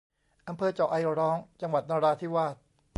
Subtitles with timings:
[0.47, 2.55] อำเภอเจาะไอร้อง จังหวัดนราธิวาส